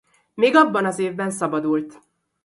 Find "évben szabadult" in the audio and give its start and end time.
0.99-2.01